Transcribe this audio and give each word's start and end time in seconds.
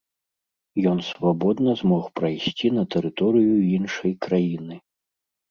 Ён 0.91 1.03
свабодна 1.09 1.75
змог 1.81 2.07
прайсці 2.21 2.67
на 2.79 2.83
тэрыторыю 2.97 3.53
іншай 3.77 4.19
краіны. 4.29 4.75